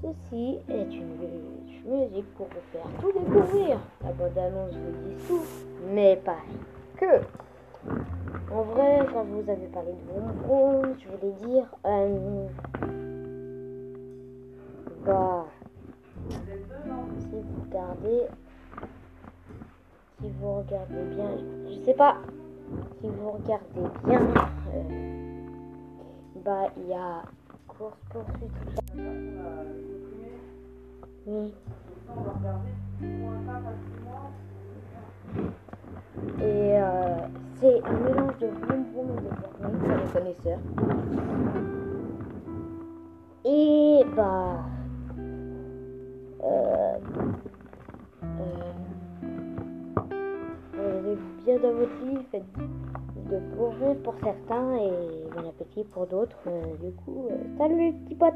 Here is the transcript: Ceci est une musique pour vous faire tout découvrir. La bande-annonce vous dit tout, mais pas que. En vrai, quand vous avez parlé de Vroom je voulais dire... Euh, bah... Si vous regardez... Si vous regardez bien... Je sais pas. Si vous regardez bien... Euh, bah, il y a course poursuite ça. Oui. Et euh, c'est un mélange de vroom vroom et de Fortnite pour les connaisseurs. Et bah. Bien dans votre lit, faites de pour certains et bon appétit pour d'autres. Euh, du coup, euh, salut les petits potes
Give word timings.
Ceci 0.00 0.58
est 0.68 0.94
une 0.94 1.16
musique 1.84 2.34
pour 2.36 2.46
vous 2.46 2.62
faire 2.72 2.86
tout 3.00 3.12
découvrir. 3.12 3.78
La 4.04 4.12
bande-annonce 4.12 4.72
vous 4.74 5.08
dit 5.08 5.26
tout, 5.26 5.42
mais 5.92 6.16
pas 6.24 6.38
que. 6.96 7.22
En 8.52 8.62
vrai, 8.62 9.04
quand 9.12 9.24
vous 9.24 9.50
avez 9.50 9.66
parlé 9.66 9.92
de 9.92 10.42
Vroom 10.42 10.94
je 10.98 11.08
voulais 11.08 11.32
dire... 11.48 11.66
Euh, 11.84 12.46
bah... 15.04 15.46
Si 16.28 16.36
vous 17.32 17.62
regardez... 17.64 18.26
Si 20.20 20.30
vous 20.40 20.54
regardez 20.58 21.02
bien... 21.14 21.30
Je 21.68 21.84
sais 21.84 21.94
pas. 21.94 22.16
Si 23.00 23.08
vous 23.08 23.30
regardez 23.30 23.88
bien... 24.04 24.20
Euh, 24.74 24.82
bah, 26.44 26.70
il 26.76 26.88
y 26.88 26.94
a 26.94 27.22
course 27.78 27.94
poursuite 28.10 28.50
ça. 28.74 28.82
Oui. 31.26 31.54
Et 36.40 36.42
euh, 36.42 37.16
c'est 37.60 37.84
un 37.84 37.92
mélange 38.00 38.38
de 38.38 38.46
vroom 38.46 38.84
vroom 38.92 39.08
et 39.10 39.20
de 39.20 39.30
Fortnite 39.36 39.78
pour 39.78 39.96
les 39.96 40.10
connaisseurs. 40.12 40.58
Et 43.44 44.04
bah. 44.16 44.77
Bien 51.44 51.58
dans 51.58 51.72
votre 51.72 52.04
lit, 52.04 52.18
faites 52.30 52.44
de 53.30 53.38
pour 54.02 54.14
certains 54.22 54.76
et 54.76 54.90
bon 55.34 55.48
appétit 55.48 55.84
pour 55.84 56.06
d'autres. 56.06 56.36
Euh, 56.46 56.62
du 56.82 56.92
coup, 56.96 57.26
euh, 57.30 57.58
salut 57.58 57.78
les 57.78 57.92
petits 57.92 58.14
potes 58.14 58.34